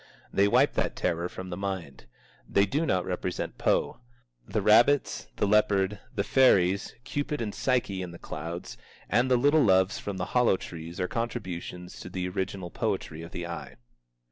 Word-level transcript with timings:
They 0.33 0.47
wipe 0.47 0.73
that 0.73 0.95
terror 0.95 1.29
from 1.29 1.51
the 1.51 1.57
mind. 1.57 2.07
They 2.49 2.65
do 2.65 2.87
not 2.87 3.05
represent 3.05 3.59
Poe. 3.59 3.99
The 4.47 4.63
rabbits, 4.63 5.27
the 5.35 5.45
leopard, 5.47 5.99
the 6.15 6.23
fairies, 6.23 6.95
Cupid 7.03 7.39
and 7.39 7.53
Psyche 7.53 8.01
in 8.01 8.09
the 8.09 8.17
clouds, 8.17 8.79
and 9.09 9.29
the 9.29 9.37
little 9.37 9.63
loves 9.63 9.99
from 9.99 10.17
the 10.17 10.25
hollow 10.33 10.57
trees 10.57 10.99
are 10.99 11.07
contributions 11.07 11.99
to 11.99 12.09
the 12.09 12.27
original 12.27 12.71
poetry 12.71 13.21
of 13.21 13.31
the 13.31 13.45
eye. 13.45 13.75